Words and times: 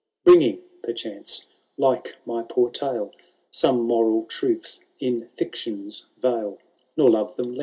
Bringing, 0.23 0.63
perchance, 0.81 1.45
Uke 1.77 2.15
my 2.25 2.41
poor 2.41 2.71
tale. 2.71 3.11
Some 3.51 3.81
moral 3.81 4.23
truth 4.25 4.79
in 4.99 5.27
fiction*s 5.35 6.07
veil:' 6.19 6.57
1 6.95 7.35
[MS. 7.51 7.59